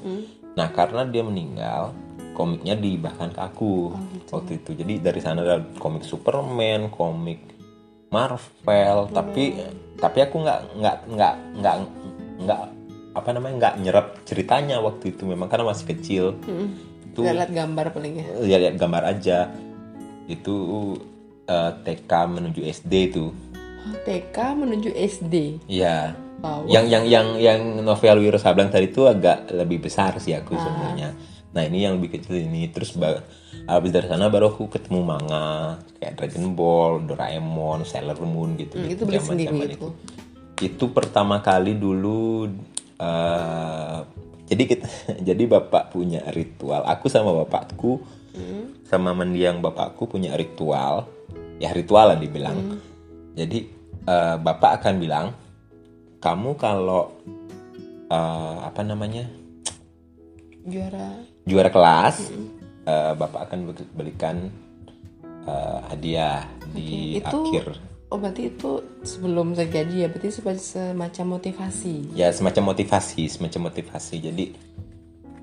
[0.56, 1.94] Nah karena dia meninggal
[2.36, 3.92] komiknya dihibahkan ke aku
[4.30, 4.70] waktu itu.
[4.76, 7.40] Jadi dari sana ada komik Superman komik
[8.08, 9.58] Marvel tapi
[9.98, 11.76] tapi aku nggak nggak nggak nggak
[12.46, 12.60] nggak
[13.18, 15.26] apa namanya nggak nyerap ceritanya waktu itu.
[15.26, 16.24] Memang karena masih kecil.
[17.08, 18.26] Itu Nggak lihat gambar paling ya?
[18.44, 19.38] lihat gambar aja.
[20.28, 20.54] Itu
[21.48, 23.32] eh, TK menuju SD itu.
[23.32, 23.47] Oh,
[24.04, 26.64] TK menuju SD ya wow.
[26.66, 31.14] Yang yang yang yang novel Wiro Sableng tadi itu agak lebih besar sih aku sebenarnya.
[31.54, 32.70] Nah ini yang lebih kecil ini.
[32.70, 32.94] Terus
[33.66, 38.78] habis dari sana baru aku ketemu manga kayak Dragon Ball Doraemon Sailor Moon gitu.
[38.78, 39.88] Hmm, gitu itu beli zaman-zaman sendiri itu.
[39.88, 39.88] itu.
[40.58, 42.50] Itu pertama kali dulu
[42.98, 43.98] eh,
[44.48, 44.86] jadi kita
[45.28, 46.86] jadi bapak punya ritual.
[46.86, 47.98] Aku sama bapakku
[48.86, 51.10] sama mendiang bapakku punya ritual.
[51.58, 52.78] Ya ritual lah dibilang
[53.38, 53.58] jadi
[54.08, 55.26] eh, bapak akan bilang
[56.18, 57.12] kamu kalau
[58.08, 59.28] eh, apa namanya?
[60.64, 61.12] Juara.
[61.44, 62.16] Juara kelas
[62.84, 64.48] eh, bapak akan be- belikan
[65.44, 67.66] eh, hadiah di Oke, itu- akhir.
[68.08, 68.70] oh berarti itu
[69.04, 72.16] sebelum terjadi ya berarti sebagai semacam motivasi.
[72.16, 74.16] Ya semacam motivasi semacam motivasi.
[74.20, 74.44] Jadi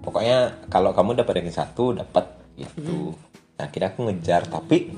[0.02, 2.26] pokoknya kalau kamu dapat ranking satu dapat
[2.58, 3.14] gitu.
[3.58, 4.94] Nah akhirnya aku ngejar tapi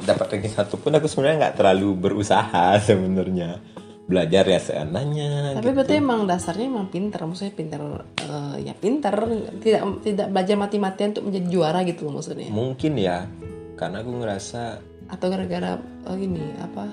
[0.00, 3.60] dapat ranking satu pun aku sebenarnya nggak terlalu berusaha sebenarnya
[4.08, 7.80] belajar ya seadanya tapi berarti emang dasarnya emang pinter maksudnya pinter
[8.16, 9.12] eh, ya pinter
[9.60, 13.28] tidak tidak belajar mati-matian untuk menjadi juara gitu loh maksudnya mungkin ya
[13.76, 14.62] karena aku ngerasa
[15.12, 15.76] atau gara-gara
[16.08, 16.88] eh, ini apa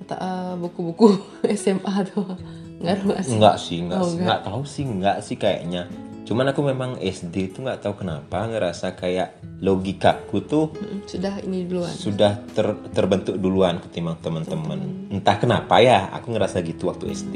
[0.00, 1.06] kata eh, buku-buku
[1.52, 2.32] SMA tuh
[2.80, 3.78] ngaruh nggak sih enggak, Oh, sih.
[3.84, 4.00] enggak.
[4.18, 5.82] Enggak tahu sih, enggak sih kayaknya.
[6.24, 10.72] Cuman aku memang SD itu nggak tahu kenapa ngerasa kayak logikaku tuh
[11.04, 15.08] sudah ini duluan sudah ter- terbentuk duluan ketimbang teman-teman.
[15.12, 17.34] Entah kenapa ya, aku ngerasa gitu waktu SD.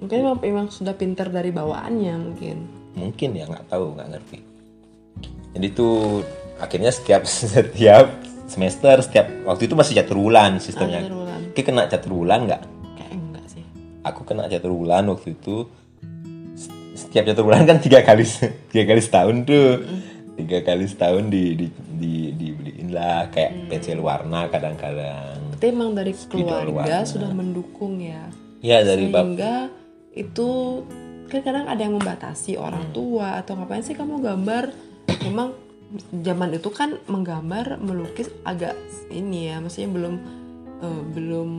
[0.00, 2.56] mungkin emang, emang sudah pinter dari bawaannya mungkin
[2.96, 4.38] Mungkin ya nggak tahu, nggak ngerti.
[5.54, 6.24] Jadi tuh
[6.56, 8.08] akhirnya setiap setiap
[8.48, 11.04] semester, setiap waktu itu masih catur bulan sistemnya.
[11.04, 11.40] catur bulan.
[11.52, 12.62] Ki kena catur bulan nggak?
[12.96, 13.64] kayak enggak sih
[14.02, 15.68] aku kena catur bulan waktu itu
[17.10, 18.22] setiap catur bulan kan tiga kali
[18.70, 19.82] tiga kali setahun tuh.
[20.38, 25.36] Tiga kali setahun di di di dibeliin lah kayak pensil warna kadang-kadang.
[25.52, 27.02] Berarti emang dari keluarga warna.
[27.02, 28.30] sudah mendukung ya?
[28.62, 29.74] Ya dari bab sehingga
[30.14, 30.48] itu
[31.26, 33.98] kan kadang ada yang membatasi orang tua atau ngapain sih?
[33.98, 34.70] Kamu gambar.
[35.26, 35.52] Memang
[36.14, 38.78] zaman itu kan menggambar melukis agak
[39.10, 40.14] ini ya maksudnya belum
[40.78, 41.50] eh, belum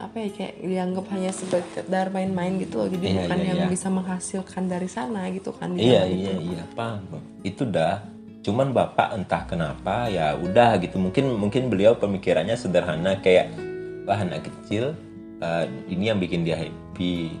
[0.00, 2.88] apa ya kayak dianggap hanya sekedar main-main gitu loh.
[2.88, 3.68] Jadi Iya, bukan iya, yang iya.
[3.68, 6.56] bisa menghasilkan dari sana gitu kan iya iya itu.
[6.56, 7.04] iya paham
[7.44, 8.00] itu dah.
[8.40, 10.96] Cuman bapak entah kenapa ya udah gitu.
[10.96, 13.52] Mungkin mungkin beliau pemikirannya sederhana kayak
[14.08, 14.96] wah anak kecil
[15.38, 17.36] eh, ini yang bikin dia happy.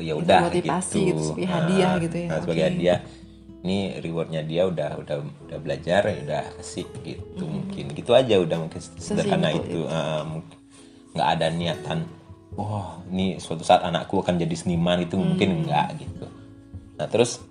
[0.00, 2.28] Ya udah motivasi gitu, sebagai hadiah gitu ya.
[2.32, 2.70] nah, sebagai Oke.
[2.72, 3.00] hadiah.
[3.64, 5.16] Ini rewardnya dia udah udah
[5.48, 7.44] udah belajar ya udah kasih gitu.
[7.44, 9.80] Mungkin gitu aja udah mungkin sederhana Sesimpel itu.
[9.84, 10.56] Eh, mungkin
[11.14, 11.98] nggak ada niatan
[12.58, 16.26] wah ini suatu saat anakku akan jadi seniman itu mungkin enggak gitu.
[16.98, 17.42] Nah terus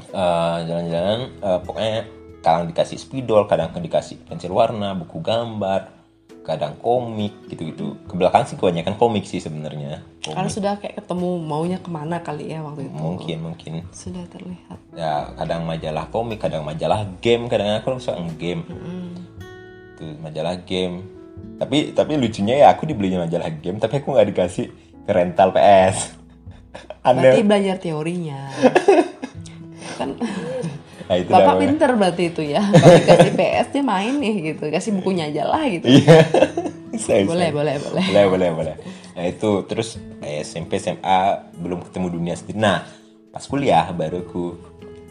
[0.00, 1.98] eh, jalan-jalan eh, pokoknya
[2.44, 5.98] kadang dikasih spidol kadang dikasih pensil warna buku gambar
[6.44, 8.00] kadang komik gitu-gitu.
[8.08, 10.00] Ke belakang sih kebanyakan komik sih sebenarnya.
[10.24, 12.96] Karena sudah kayak ketemu maunya ke mana kali ya waktu itu.
[12.96, 13.84] Mungkin mungkin.
[13.92, 14.80] Sudah terlihat.
[14.96, 18.64] Ya kadang majalah komik kadang majalah game kadang aku suka game.
[18.64, 19.12] Hmm.
[19.98, 21.17] tuh majalah game
[21.58, 24.66] tapi tapi lucunya ya aku dibelinya majalah game tapi aku nggak dikasih
[25.04, 26.14] rental PS
[27.04, 27.44] berarti aneh.
[27.44, 28.40] Belajar teorinya.
[29.98, 30.14] Kan
[31.08, 31.62] nah itu bapak namanya.
[31.64, 32.62] pinter berarti itu ya.
[32.82, 34.64] Kalau dikasih PS dia main nih gitu.
[34.68, 35.88] Kasih bukunya aja lah gitu.
[35.88, 36.18] Iya.
[37.00, 38.04] Saya- boleh saya- boleh boleh.
[38.12, 38.74] Boleh boleh boleh.
[39.16, 41.18] Nah itu terus eh, SMP SMA
[41.56, 42.60] belum ketemu dunia sendiri.
[42.60, 42.84] Nah
[43.32, 44.44] pas kuliah baru aku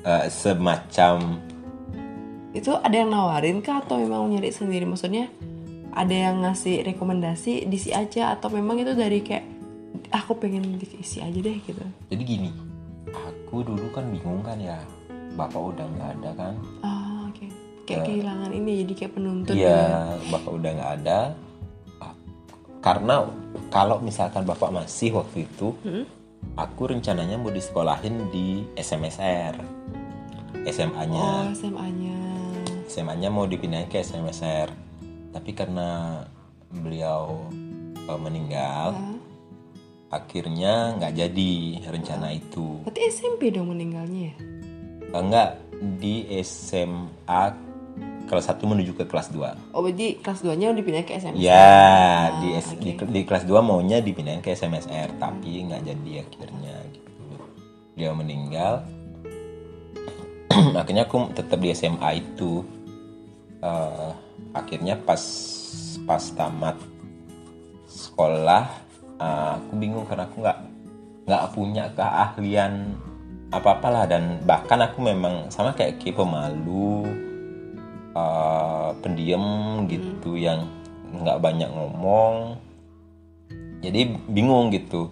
[0.06, 1.42] eh, semacam
[2.54, 4.86] itu ada yang nawarin kah atau memang nyari sendiri?
[4.86, 5.28] Maksudnya
[5.98, 9.46] ada yang ngasih rekomendasi diisi aja atau memang itu dari kayak
[10.14, 12.50] aku pengen diisi aja deh gitu jadi gini
[13.10, 14.78] aku dulu kan bingung kan ya
[15.34, 17.46] bapak udah nggak ada kan ah oke
[17.88, 19.64] kayak kehilangan ini jadi kayak penuntun gitu.
[19.64, 19.88] Iya,
[20.28, 21.20] bapak udah nggak ada.
[21.98, 22.14] Ah,
[22.84, 23.16] Karena
[23.72, 26.04] kalau misalkan bapak masih waktu itu, Hmm?
[26.60, 29.56] aku rencananya mau disekolahin di SMSR,
[30.68, 32.18] SMA-nya, oh SMA-nya
[32.88, 34.68] SMA-nya mau dipindahin ke SMSR.
[35.30, 36.24] Tapi karena
[36.70, 37.48] beliau
[37.98, 39.16] eh, meninggal, Ah,
[40.14, 41.54] akhirnya nggak jadi
[41.86, 42.80] rencana itu.
[42.82, 44.36] berarti SMP dong meninggalnya ya
[45.08, 45.60] Eh, Enggak
[45.94, 47.44] di SMA
[48.26, 51.38] kelas 1 menuju ke kelas 2 Oh berarti kelas 2 nya udah pindah ke SMA
[51.38, 51.72] Ya,
[52.38, 52.80] di, S- oke.
[52.82, 57.24] di, di kelas 2 maunya dipindahin ke SMSR, tapi nggak jadi akhirnya gitu.
[57.94, 58.84] Dia meninggal.
[60.80, 62.64] akhirnya aku tetap di SMA itu.
[63.60, 64.12] Eh,
[64.54, 65.22] akhirnya pas
[66.06, 66.78] pas tamat
[67.88, 68.64] sekolah,
[69.20, 70.60] eh, aku bingung karena aku nggak
[71.28, 72.74] nggak punya keahlian
[73.52, 74.10] apa-apalah.
[74.10, 77.08] Dan bahkan aku memang sama kayak Ki pemalu
[78.16, 79.46] eh, pendiam
[79.90, 80.66] gitu yang
[81.12, 82.58] nggak banyak ngomong.
[83.82, 85.12] Jadi bingung gitu.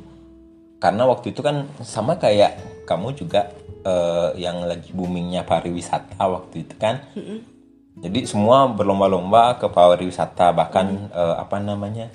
[0.82, 3.50] Karena waktu itu kan sama kayak kamu juga
[3.86, 7.02] eh, yang lagi boomingnya pariwisata waktu itu kan
[7.96, 12.12] jadi semua berlomba-lomba ke pariwisata bahkan eh, apa namanya?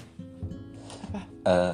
[1.40, 1.72] Eh,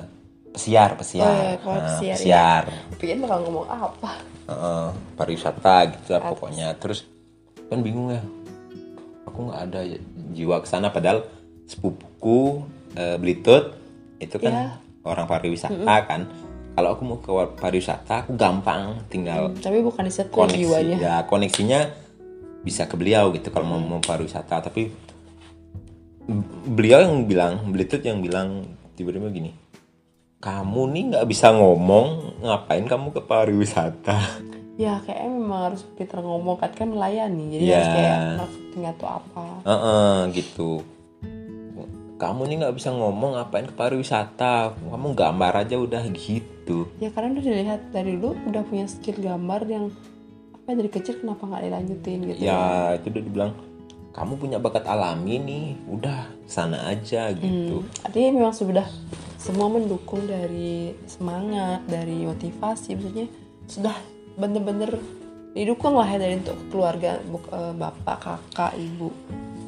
[0.52, 1.26] pesiar pesiar.
[1.26, 2.14] Oh, iya, kalau Nah, pesiar, iya.
[2.16, 2.62] pesiar.
[2.96, 4.10] Pikir bakal ngomong apa?
[4.46, 6.68] Heeh, pariwisata gitu lah pokoknya.
[6.76, 7.04] Terus
[7.66, 8.22] kan bingung ya.
[9.26, 9.80] Aku nggak ada
[10.32, 11.26] jiwa ke sana padahal
[11.66, 12.62] sepupuku
[12.94, 13.74] eh, Belitut
[14.16, 14.66] itu kan Ya.
[15.02, 16.30] orang pariwisata kan.
[16.72, 20.96] Kalau aku mau ke pariwisata aku gampang tinggal Tapi bukan di set koneksi jiwanya.
[20.96, 21.88] ya koneksinya
[22.66, 24.90] bisa ke beliau gitu kalau mau, mau pariwisata tapi
[26.66, 28.66] beliau yang bilang Belitut yang bilang
[28.98, 29.54] tiba-tiba gini
[30.42, 34.18] kamu nih nggak bisa ngomong ngapain kamu ke pariwisata
[34.76, 37.80] Ya kayaknya memang harus pintar ngomong kan kan melayani Jadi Ya.
[37.80, 40.70] harus kayak marketing atau apa Heeh, gitu.
[42.16, 44.76] Kamu nih nggak bisa ngomong ngapain ke pariwisata?
[44.76, 46.92] Kamu gambar aja udah gitu.
[47.00, 49.88] Ya karena udah dilihat dari dulu udah punya skill gambar yang
[50.66, 53.52] apa dari kecil kenapa nggak dilanjutin gitu Ya itu udah dibilang
[54.10, 57.84] kamu punya bakat alami nih, udah sana aja gitu.
[57.84, 58.88] Hmm, Artinya memang sudah
[59.36, 63.28] semua mendukung dari semangat, dari motivasi, maksudnya
[63.68, 63.92] sudah
[64.34, 64.96] bener-bener
[65.52, 69.12] didukung lah ya dari untuk keluarga eh, bapak, kakak, ibu.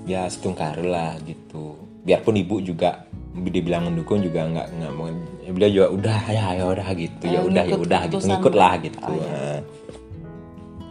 [0.08, 1.76] Ya setungkar lah gitu.
[2.02, 3.04] Biarpun ibu juga
[3.36, 5.12] dibilang mendukung juga nggak nggak mau.
[5.46, 8.74] Beliau juga udah ya ya udah gitu ya Eh, udah ya udah gitu ngikut lah
[8.80, 8.96] gitu.
[9.04, 9.60] Oh, iya.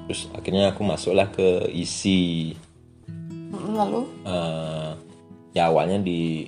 [0.08, 2.56] Terus akhirnya aku masuklah ke isi
[3.48, 4.02] Mm, Lalu?
[4.28, 4.92] Eh
[5.56, 6.46] ya awalnya di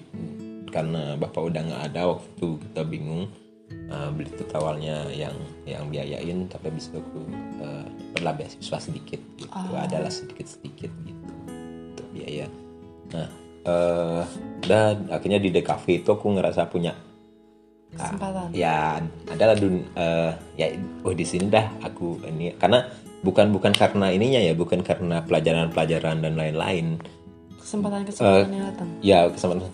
[0.70, 3.24] karena bapak udah nggak ada waktu itu kita bingung
[3.72, 5.34] eh, beli itu awalnya yang
[5.66, 7.26] yang biayain tapi itu aku
[7.58, 9.50] dapatlah beasiswa sedikit gitu.
[9.74, 11.32] Adalah sedikit sedikit gitu
[11.96, 12.46] untuk biaya.
[13.16, 13.28] Nah
[13.60, 14.24] eh
[14.64, 16.96] dan akhirnya di DKV itu aku ngerasa punya
[18.00, 18.48] ah, kesempatan.
[18.56, 20.68] ya adalah dun eh, ya
[21.04, 22.88] oh di sini dah aku ini karena
[23.20, 26.98] bukan bukan karena ininya ya bukan karena pelajaran-pelajaran dan lain-lain.
[27.60, 28.90] Kesempatan-kesempatan yang datang.
[29.04, 29.70] ya kesempatan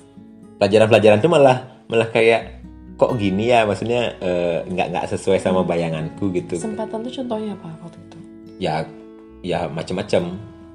[0.58, 2.66] pelajaran-pelajaran itu malah malah kayak
[2.98, 3.64] kok gini ya?
[3.64, 6.58] Maksudnya eh, nggak nggak sesuai sama bayanganku gitu.
[6.58, 8.18] Kesempatan tuh contohnya apa waktu itu?
[8.58, 8.88] ya
[9.46, 10.24] ya macam-macam.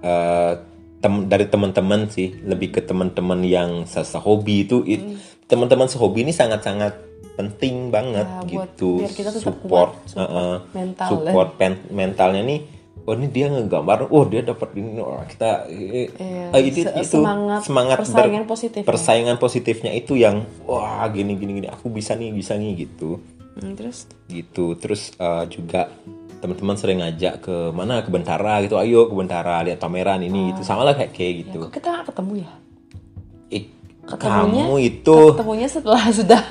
[0.00, 0.52] Eh,
[1.00, 5.16] tem- dari teman-teman sih lebih ke teman-teman yang se- sehobi itu it-
[5.48, 8.90] teman-teman sehobi ini sangat-sangat penting banget Ya, buat- gitu.
[9.06, 10.54] kita tetap support, kuat, support Heeh.
[10.72, 12.60] mental support pen- mentalnya nih
[13.00, 16.92] oh ini dia ngegambar oh dia dapat ini oh, kita eh, Iya, eh, itu, se-
[16.94, 18.86] itu semangat semangat persaingan positif ya.
[18.86, 23.16] persaingan positifnya itu yang wah gini gini gini aku bisa nih bisa nih gitu.
[23.52, 24.04] Hmm, terus?
[24.26, 24.76] Gitu.
[24.76, 25.88] Terus eh, juga
[26.38, 30.60] teman-teman sering ngajak ke mana ke Bentara gitu ayo ke Bentara lihat pameran ini gitu.
[30.62, 31.60] Sama lah kayak kayak gitu.
[31.62, 32.50] Kok kita ketemu ya?
[33.50, 33.64] Ih,
[34.02, 36.42] Ketemunya- kamu itu Ketemunya setelah sudah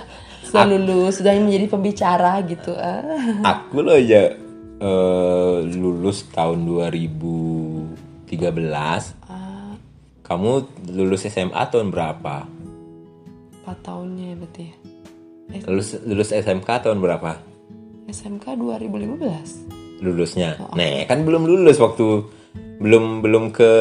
[0.50, 2.74] sudah lulus, sudah menjadi pembicara gitu.
[2.74, 3.06] Ah.
[3.46, 4.34] aku loh ya
[4.80, 8.34] eh, lulus tahun 2013
[9.26, 9.74] Ah,
[10.24, 10.52] kamu
[10.90, 12.46] lulus SMA tahun berapa
[13.64, 14.76] 4 tahunnya berarti ya.
[15.50, 17.38] Eh, lulus lulus SMK tahun berapa
[18.10, 20.02] SMK 2015.
[20.02, 22.24] lulusnya nah kan belum lulus waktu
[22.80, 23.72] belum belum ke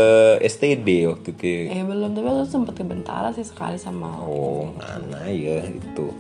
[0.43, 5.31] STD waktu ke Eh belum, tapi aku sempet ke Bentara sih sekali sama Oh, mana
[5.31, 6.11] ya itu.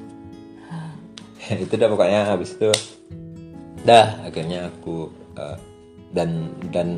[1.65, 2.71] itu dah pokoknya habis itu
[3.87, 5.09] dah akhirnya aku
[5.39, 5.57] eh,
[6.13, 6.89] dan dan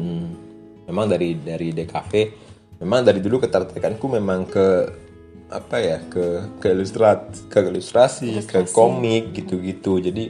[0.86, 2.12] memang dari dari DKV
[2.82, 4.66] memang dari dulu ketertarikanku memang ke
[5.50, 9.98] apa ya ke ke ilustrat ke ilustrasi, ke komik gitu-gitu.
[9.98, 10.24] Jadi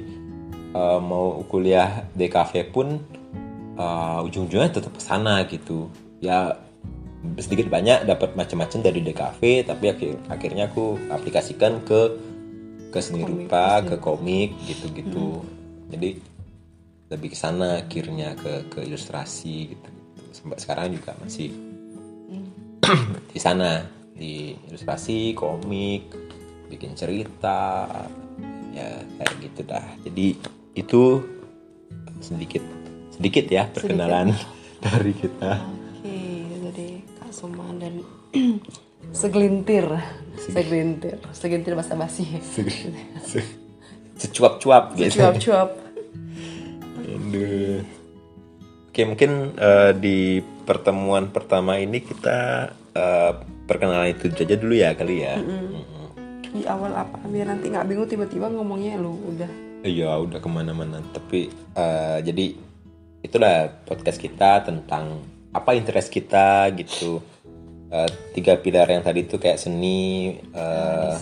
[0.75, 2.99] eh, mau kuliah DKV pun
[3.77, 5.89] eh, ujung-ujungnya tetap ke sana gitu.
[6.21, 6.57] Ya
[7.37, 12.17] sedikit banyak dapat macam-macam dari DKV tapi akhir akhirnya aku aplikasikan ke
[12.91, 15.47] ke seni rupa ke komik gitu-gitu.
[15.91, 16.19] Jadi
[17.11, 19.91] lebih ke sana akhirnya ke ke ilustrasi gitu,
[20.31, 21.51] sampai sekarang juga masih
[23.35, 23.87] di sana.
[24.21, 26.13] Di ilustrasi komik
[26.69, 27.89] bikin cerita
[28.77, 29.87] ya kayak gitu dah.
[30.05, 30.27] Jadi
[30.77, 31.03] itu
[32.21, 32.61] sedikit
[33.17, 34.37] sedikit ya perkenalan
[34.85, 35.57] dari kita.
[36.01, 36.21] Oke,
[36.69, 38.05] jadi Kak Suman dan
[39.11, 39.87] segelintir
[40.39, 42.27] segelintir segelintir basa basi
[44.21, 45.71] secuap-cuap gitu cuap cuap
[47.11, 47.83] Aduh.
[48.91, 53.33] Oke mungkin eh, di pertemuan pertama ini kita eh,
[53.71, 55.39] perkenalan itu aja dulu ya kali ya.
[55.39, 55.99] Mm-mm.
[56.51, 59.47] di awal apa biar nanti nggak bingung tiba-tiba ngomongnya lu udah
[59.87, 60.99] Iya udah ke mana-mana.
[61.15, 61.47] Tapi
[61.79, 62.59] eh, jadi
[63.23, 65.23] itulah podcast kita tentang
[65.55, 67.23] apa interest kita gitu.
[67.91, 71.15] Eh, tiga pilar yang tadi itu kayak seni, eh,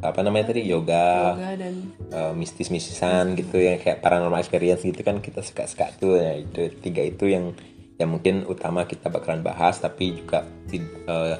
[0.00, 0.64] apa namanya tadi?
[0.64, 1.74] Yoga, yoga dan
[2.08, 6.16] eh, mistis-mistisan gitu yang kayak paranormal experience gitu kan kita suka-suka tuh.
[6.16, 7.52] Ya itu tiga itu yang
[8.00, 11.36] yang mungkin utama kita bakalan bahas tapi juga eh,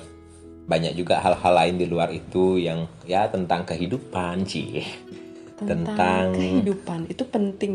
[0.64, 4.80] banyak juga hal-hal lain di luar itu yang ya tentang kehidupan sih
[5.60, 7.72] tentang, tentang kehidupan itu penting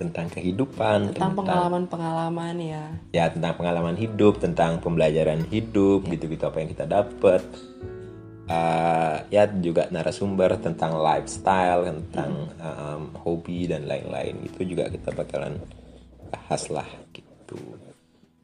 [0.00, 2.84] tentang kehidupan tentang pengalaman-pengalaman ya.
[3.12, 7.44] Ya tentang pengalaman hidup tentang pembelajaran hidup gitu-gitu apa yang kita dapat
[8.50, 15.54] Eh, ya juga narasumber tentang lifestyle tentang um, hobi dan lain-lain itu juga kita bakalan
[16.34, 17.78] bahas lah gitu.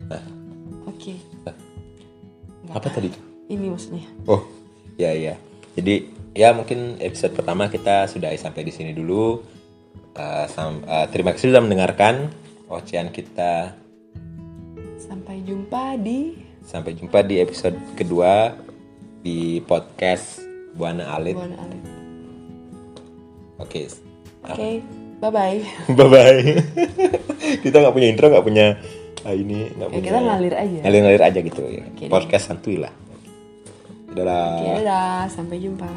[0.06, 0.22] Nah.
[0.86, 1.18] Oke.
[2.70, 3.10] Apa tadi?
[3.10, 4.06] Tuh ini maksudnya.
[4.30, 4.46] Oh
[4.94, 5.34] ya ya.
[5.74, 6.06] Jadi
[6.38, 9.42] ya mungkin episode pertama kita sudah sampai di sini dulu
[10.16, 12.32] Eh, sam- eh, terima kasih sudah mendengarkan
[12.66, 13.76] ocehan kita
[14.96, 16.32] sampai jumpa di
[16.66, 18.50] Sampai jumpa di episode kedua
[19.22, 20.42] di podcast
[20.74, 21.36] Buana Alit.
[21.36, 21.82] Buana Alit
[23.56, 23.86] Oke,
[24.42, 24.70] oke
[25.16, 25.58] bye bye
[25.94, 26.40] bye bye.
[27.64, 28.66] kita nggak punya intro, nggak punya
[29.22, 30.06] ah, ini, nggak ya, punya.
[30.08, 31.84] kita ngalir aja Ngalir-ngalir aja gitu ya.
[31.92, 32.08] Deh.
[32.08, 32.92] podcast santuy lah.
[34.10, 34.48] Dadah.
[34.56, 35.88] oke dadah sampai jumpa